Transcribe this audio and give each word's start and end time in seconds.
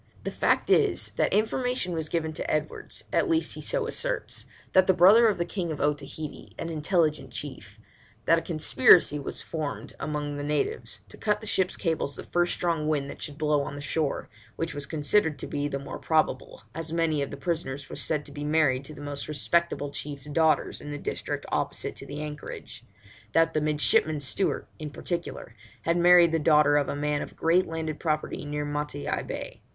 The 0.23 0.31
fact 0.31 0.71
is, 0.71 1.09
that 1.17 1.31
information 1.31 1.93
was 1.93 2.09
given 2.09 2.33
to 2.33 2.51
Edwards, 2.51 3.03
at 3.13 3.29
least 3.29 3.53
he 3.53 3.61
so 3.61 3.85
asserts, 3.85 4.47
by 4.73 4.81
the 4.81 4.95
brother 4.95 5.27
of 5.27 5.37
the 5.37 5.45
King 5.45 5.71
of 5.71 5.79
Otaheite, 5.79 6.55
an 6.57 6.71
intelligent 6.71 7.29
chief, 7.29 7.77
that 8.25 8.39
a 8.39 8.41
conspiracy 8.41 9.19
was 9.19 9.43
formed 9.43 9.93
among 9.99 10.37
the 10.37 10.43
natives 10.43 11.01
to 11.09 11.17
cut 11.17 11.39
the 11.39 11.45
ship's 11.45 11.77
cables 11.77 12.15
the 12.15 12.23
first 12.23 12.55
strong 12.55 12.87
wind 12.87 13.11
that 13.11 13.21
should 13.21 13.37
blow 13.37 13.61
on 13.61 13.75
the 13.75 13.79
shore, 13.81 14.27
which 14.55 14.73
was 14.73 14.87
considered 14.87 15.37
to 15.37 15.45
be 15.45 15.67
the 15.67 15.77
more 15.77 15.99
probable, 15.99 16.63
as 16.73 16.91
many 16.91 17.21
of 17.21 17.29
the 17.29 17.37
prisoners 17.37 17.87
were 17.87 17.95
said 17.95 18.25
to 18.25 18.31
be 18.31 18.43
married 18.43 18.83
to 18.85 18.95
the 18.95 19.01
most 19.01 19.27
respectable 19.27 19.91
chiefs' 19.91 20.25
daughters 20.33 20.81
in 20.81 20.89
the 20.89 20.97
district 20.97 21.45
opposite 21.51 21.95
to 21.95 22.07
the 22.07 22.21
anchorage; 22.23 22.83
that 23.33 23.53
the 23.53 23.61
midshipman 23.61 24.19
Stewart, 24.19 24.67
in 24.79 24.89
particular, 24.89 25.53
had 25.83 25.95
married 25.97 26.31
the 26.31 26.39
daughter 26.39 26.75
of 26.75 26.89
a 26.89 26.95
man 26.95 27.21
of 27.21 27.35
great 27.35 27.67
landed 27.67 27.99
property 27.99 28.43
near 28.45 28.65
Matavai 28.65 29.21
Bay. 29.27 29.61